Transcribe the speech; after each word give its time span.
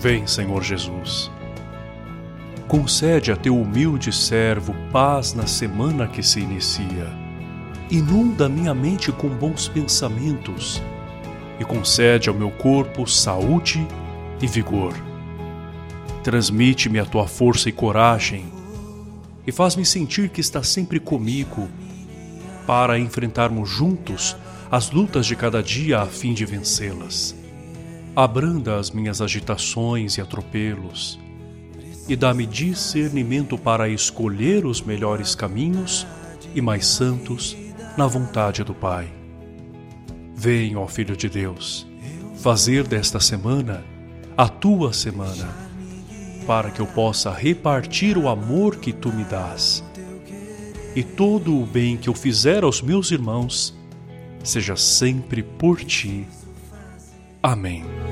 Vem, 0.00 0.26
Senhor 0.26 0.62
Jesus. 0.62 1.30
Concede 2.66 3.30
a 3.30 3.36
teu 3.36 3.60
humilde 3.60 4.10
servo 4.10 4.74
paz 4.90 5.34
na 5.34 5.46
semana 5.46 6.08
que 6.08 6.22
se 6.22 6.40
inicia. 6.40 7.06
Inunda 7.90 8.48
minha 8.48 8.72
mente 8.72 9.12
com 9.12 9.28
bons 9.28 9.68
pensamentos 9.68 10.80
e 11.58 11.66
concede 11.66 12.30
ao 12.30 12.34
meu 12.34 12.50
corpo 12.50 13.06
saúde 13.06 13.86
e 14.40 14.46
vigor. 14.46 14.94
Transmite-me 16.24 16.98
a 16.98 17.04
tua 17.04 17.28
força 17.28 17.68
e 17.68 17.72
coragem 17.72 18.46
e 19.46 19.52
faz-me 19.52 19.84
sentir 19.84 20.30
que 20.30 20.40
está 20.40 20.62
sempre 20.62 20.98
comigo 20.98 21.68
para 22.66 22.98
enfrentarmos 22.98 23.68
juntos 23.68 24.34
as 24.70 24.90
lutas 24.90 25.26
de 25.26 25.36
cada 25.36 25.62
dia 25.62 26.00
a 26.00 26.06
fim 26.06 26.32
de 26.32 26.46
vencê-las. 26.46 27.39
Abranda 28.22 28.78
as 28.78 28.90
minhas 28.90 29.22
agitações 29.22 30.18
e 30.18 30.20
atropelos 30.20 31.18
e 32.06 32.14
dá-me 32.14 32.44
discernimento 32.44 33.56
para 33.56 33.88
escolher 33.88 34.66
os 34.66 34.82
melhores 34.82 35.34
caminhos 35.34 36.06
e 36.54 36.60
mais 36.60 36.84
santos 36.84 37.56
na 37.96 38.06
vontade 38.06 38.62
do 38.62 38.74
Pai. 38.74 39.10
Vem, 40.36 40.76
ó 40.76 40.86
Filho 40.86 41.16
de 41.16 41.30
Deus, 41.30 41.86
fazer 42.36 42.86
desta 42.86 43.18
semana 43.18 43.82
a 44.36 44.50
tua 44.50 44.92
semana, 44.92 45.48
para 46.46 46.70
que 46.70 46.80
eu 46.80 46.86
possa 46.86 47.32
repartir 47.32 48.18
o 48.18 48.28
amor 48.28 48.76
que 48.76 48.92
tu 48.92 49.10
me 49.10 49.24
dás. 49.24 49.82
E 50.94 51.02
todo 51.02 51.58
o 51.58 51.64
bem 51.64 51.96
que 51.96 52.10
eu 52.10 52.14
fizer 52.14 52.64
aos 52.64 52.82
meus 52.82 53.10
irmãos 53.12 53.74
seja 54.44 54.76
sempre 54.76 55.42
por 55.42 55.82
ti. 55.82 56.26
Amém. 57.42 58.09